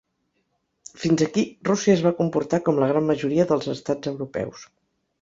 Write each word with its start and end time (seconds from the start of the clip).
Fins 1.03 1.25
aquí 1.25 1.43
Rússia 1.69 1.95
es 1.97 2.03
va 2.07 2.13
comportar 2.23 2.63
com 2.71 2.83
la 2.85 2.91
gran 2.95 3.09
majoria 3.13 3.49
dels 3.55 3.73
estats 3.79 4.17
europeus. 4.17 4.71